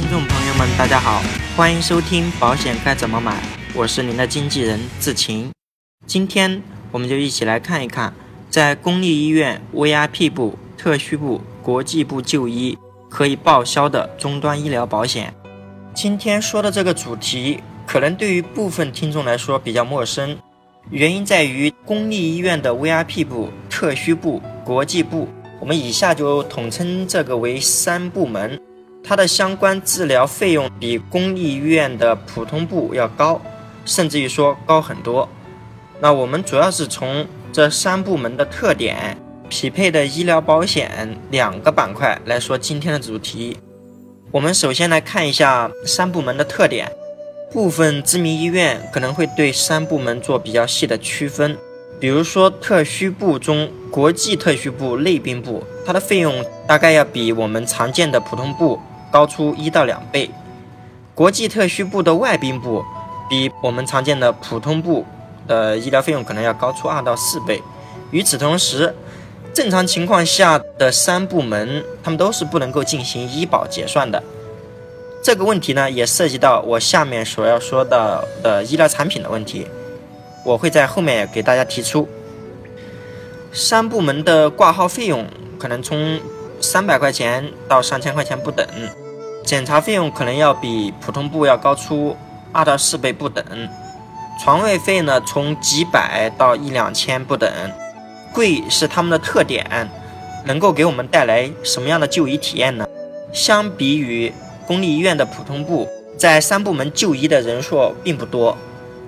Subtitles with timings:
[0.00, 1.20] 听众朋友们，大家好，
[1.56, 3.42] 欢迎收听保险该怎么买，
[3.74, 5.50] 我是您的经纪人志晴。
[6.06, 8.14] 今天我们就一起来看一看，
[8.48, 12.78] 在公立医院 VIP 部、特需部、国际部就医
[13.10, 15.34] 可以报销的终端医疗保险。
[15.92, 20.38] 今天说的这个主题，可能对于部分听众来说比较陌生，
[20.90, 25.26] 原因在于公立医院的 VIP 部、特需部、国际部，
[25.58, 28.60] 我们以下就统称这个为三部门。
[29.02, 33.40] 它的相关治疗费用比公立医院的普通部要高，
[33.84, 35.28] 甚至于说高很多。
[36.00, 39.16] 那我们主要是从这三部门的特点、
[39.48, 43.56] 匹配的医疗保险两个板块来说今天的主题。
[44.30, 46.90] 我们首先来看一下三部门的特点。
[47.50, 51.56] 部分知名医院可能会对三部门做比较细的区分，
[52.00, 58.78] 比如说特需部中国际特需部内宾部，它的费用大概要比我们常见的普通部。
[59.10, 60.28] 高出一到两倍，
[61.14, 62.84] 国际特需部的外宾部
[63.26, 65.02] 比我们常见的普通部
[65.46, 67.62] 的医疗费用可能要高出二到四倍。
[68.10, 68.94] 与此同时，
[69.54, 74.22] 正常情况下的三部门，他们都是不能够进行医保结算的。
[75.22, 79.66] 这个问题呢，也涉及到我下面所要说的的医疗产品的问题，
[80.44, 82.08] 我会在后面给大家提出。
[83.52, 85.26] 三部门的挂号费用
[85.58, 86.20] 可能从。
[86.60, 88.66] 三百块钱到上千块钱不等，
[89.44, 92.16] 检查费用可能要比普通部要高出
[92.50, 93.44] 二到四倍不等，
[94.42, 97.48] 床位费呢从几百到一两千不等，
[98.34, 99.88] 贵是他们的特点，
[100.46, 102.84] 能够给我们带来什么样的就医体验呢？
[103.32, 104.32] 相比于
[104.66, 108.58] 公立医院的普通部，在三部门就医的人数并不多，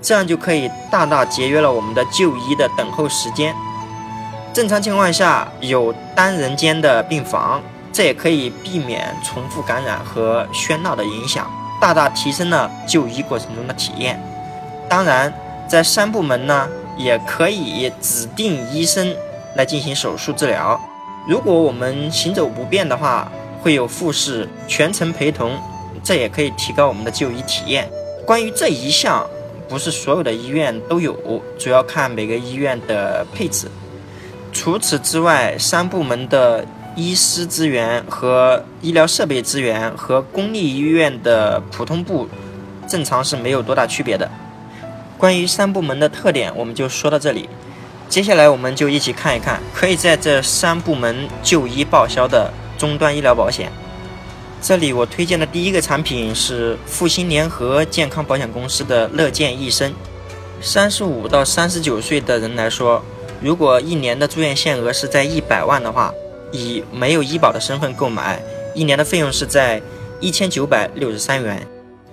[0.00, 3.54] 这样就可以大大节约了我们的就医的等候时间。
[4.52, 7.60] 正常情况下有单人间的病房，
[7.92, 14.18] 这也可以避免重复感染和喧闹的影响，大大提升了就医过程中的体验。
[14.88, 15.32] 当然，
[15.68, 19.14] 在三部门呢，也可以指定医生
[19.56, 20.80] 来进行手术治疗。
[21.28, 25.58] 如果我们行走不便的话，会有护士全程陪同，
[26.02, 27.90] 这也可以提高我们的就医体验。
[28.24, 29.26] 关于这一项，
[29.68, 33.68] 不是所有的医院都有，主要看每个医院的配置。
[34.52, 42.28] 除此之外，三部门的医师资源和医疗设备资源和公立医院的普通部
[42.88, 44.30] 正常是没有多大区别的。
[45.18, 47.48] 关于三部门的特点，我们就说到这里。
[48.08, 53.70] 接下来，我们就一起看一看可以在这三部门就医报销的终端医疗保险。
[54.60, 59.92] 这里我推荐的第一个产品是复兴联合健康保险公司的乐健益生。
[60.60, 63.02] 三十五到三十九岁的人来说。
[63.42, 66.10] 如果一年的住院限额是在一百万的话，
[66.52, 68.42] 以没有医保的身份购买，
[68.74, 69.80] 一年的费用是在
[70.20, 71.64] 一千九百六十三元。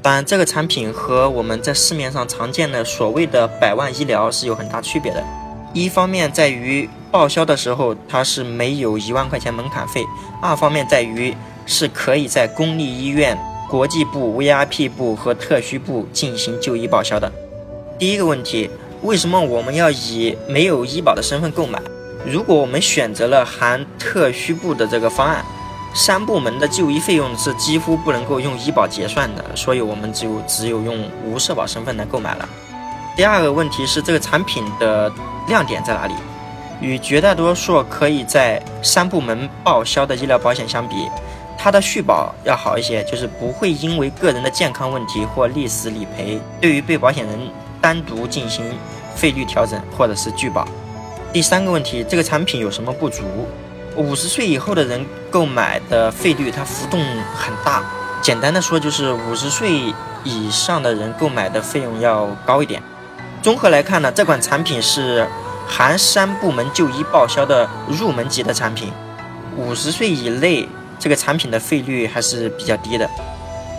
[0.01, 5.23] 当然，这个产品和我们在市面上常见的所谓的百万医疗是有很大区别的。
[5.71, 10.03] 一方面在于报销的时候它是没有一万块钱门槛费；
[10.41, 11.33] 二方面在于
[11.65, 13.37] 是可以在公立医院、
[13.69, 17.31] 国际部、VIP 部和特需部进行就医报销的。
[17.97, 18.69] 第一个问题。
[19.03, 21.77] 为什么我们要以没有医保的身份购买？
[22.25, 25.43] 如果我们选择了含特需部的这个方案，
[25.93, 32.47] 三部门的就医费用是几乎不能够用医保结算的，所以我们就只有用无社保身份来购买了。
[33.13, 35.11] 第二个问题是这个产品的
[35.49, 36.13] 亮点在哪里？
[36.79, 40.95] 与绝大多数可以在三部门报销的医疗保险相比，
[41.63, 47.39] 它的续保要好一些，就是不会因为个人的健康问题或历史理赔，对于被保险人
[47.79, 48.65] 单独进行。
[49.15, 50.67] 费率调整或者是拒保。
[51.31, 53.21] 第三个问题，这个产品有什么不足？
[53.95, 56.99] 五十岁以后的人购买的费率它浮动
[57.35, 57.83] 很大。
[58.23, 62.81] 简单的说，就是五十岁以上的人购买的费用要高一点。
[63.43, 65.27] 综合来看呢，这款产品是
[65.67, 68.91] 含三部门就医报销的入门级的产品。
[69.55, 70.67] 五十岁以内，
[70.99, 73.09] 这个产品的费率还是比较低的。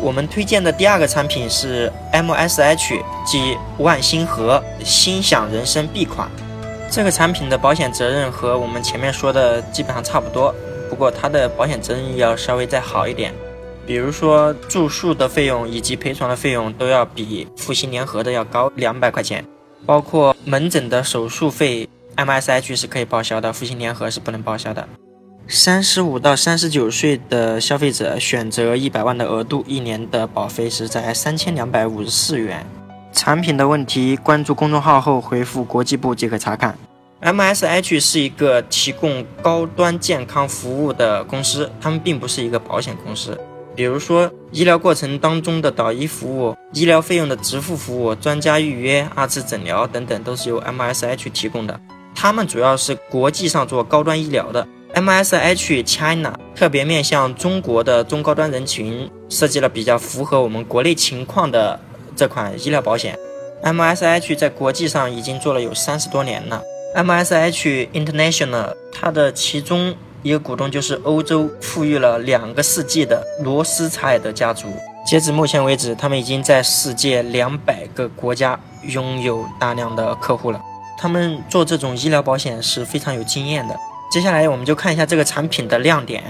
[0.01, 6.29] 我们推荐的第二个产品是 MSH，即万星和心想人生 B 款。
[6.91, 10.55] 这个产品的保险责任和我们前面说的基本上差不多，
[10.91, 13.33] 不过它的保险责任要稍微再好一点。
[13.87, 19.45] 比如说住宿的费用以及陪床的费用都要比复兴联合的要高两百块钱，
[19.87, 24.89] 包括门诊的手术费，MSH 是可以报销的，复兴联合是不能报销的。
[25.47, 32.65] 三十五到三十九岁的消费者选择一百万的额度，一年的保费是在三千两百五十四元。
[33.13, 36.77] 产品的问题，关注公众号后回复国际部即可查看。
[37.21, 43.39] MSH 是一个提供高端健康服务的公司，他们并不是一个保险公司。
[43.77, 51.79] 比如说医疗过程当中的导医服务、医疗费用的支付服务、专家预约、二次诊疗等等，都是由 MSH 提供的。
[52.15, 54.67] 他们主要是国际上做高端医疗的。
[54.95, 61.79] MSH China 特别面向中国的中高端人群，设计了比较符合我们国内情况的
[62.15, 63.19] 这款医疗保险。
[63.65, 66.63] MSH 在国际上已经做了有三十多年了。
[66.95, 69.93] MSH International 它的其中
[70.23, 74.69] 一个股东就是欧洲富裕了两个世纪的罗斯柴尔德家族。
[75.05, 80.61] 截止目前为止，他们已经在世界两百个国家拥有大量的客户了。
[80.97, 83.77] 他们做这种医疗保险是非常有经验的。
[84.15, 86.23] 接下来我们就看一下这个产品的亮点。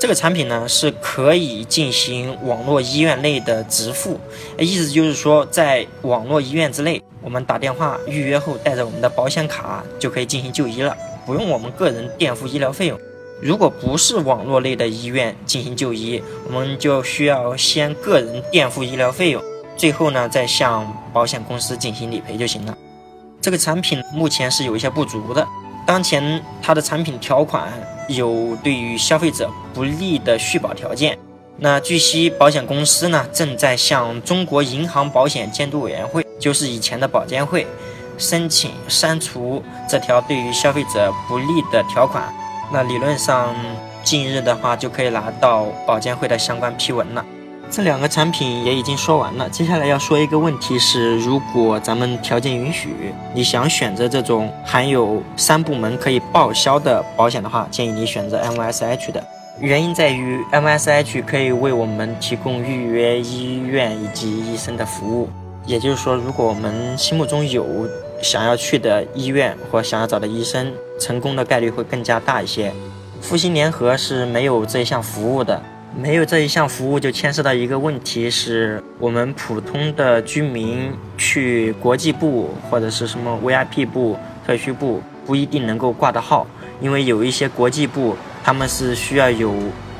[0.00, 4.18] 这个产品呢是可以进行网络医院内的直付，
[4.58, 12.98] 意思就是说，在网络医院之内，我们打电话预约后，带着我们的保险卡就可以进行就医了，不用我们个人垫付医疗费用。
[13.40, 19.40] 如果不是网络内的医院进行就医，我们就需要先个人垫付医疗费用，
[19.76, 22.76] 最后呢再向保险公司进行理赔就行了。
[23.40, 25.46] 这个产品目前是有一些不足的。
[25.88, 27.72] 当前它的产品条款
[28.08, 31.18] 有对于消费者不利的续保条件。
[31.56, 37.66] 那据悉，保险公司呢正在向中国银行保险监督委员会，就是以前的保监会，
[38.18, 42.30] 申请删除这条对于消费者不利的条款。
[42.70, 43.56] 那理论上，
[44.04, 47.24] 近日的话就可以拿到保监会的相关批文了。
[47.70, 59.22] 这两个产品也已经说完了，接下来要说一个问题是，如果咱们条件允许，你想选择这种含有三部门可以报销的保险的话，建议你选择 MSH 的。
[59.60, 65.28] 原因在于 MSH 可以为我们提供预约医院以及医生的服务，
[65.66, 67.66] 也就是说，如果我们心目中有
[68.22, 72.72] 想要去的医院或想要找的医生，成功的概率会更加大一些。
[73.20, 75.60] 复兴联合是没有这项服务的。
[76.00, 84.16] 没有这一项服务，就牵涉到一个问题，是我们普通的居民去国际部或者是什么 VIP 部、
[84.46, 86.46] 特需部，不一定能够挂的号，
[86.80, 89.52] 因为有一些国际部他们是需要有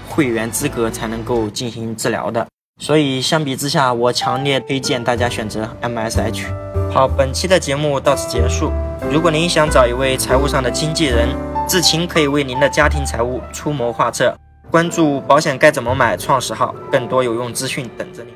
[0.08, 2.46] 会员资格才能够进行治疗的。
[2.80, 6.44] 所以相比之下，我强烈推荐大家选择 MSH。
[6.92, 8.70] 好，本期的节目到此结束。
[9.10, 11.28] 如果您想找一位财务上的经纪人，
[11.68, 14.32] 志勤可以为您的家庭财务出谋划策。
[14.70, 18.34] 关注保险该怎么买创始号，更多有用资讯等着你。